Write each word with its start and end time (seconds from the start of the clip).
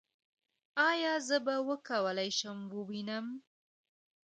ایا 0.89 1.13
زه 1.27 1.37
به 1.45 1.55
وکولی 1.69 2.31
شم 2.39 2.57
ووینم؟ 2.75 3.27